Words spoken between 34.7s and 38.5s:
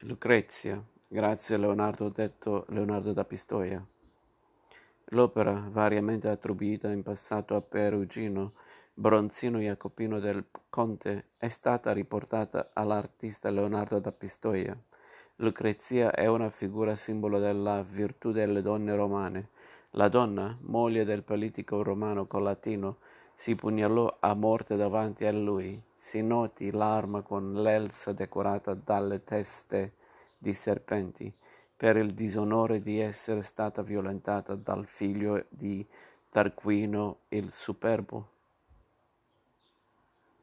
figlio di Tarquino il Superbo.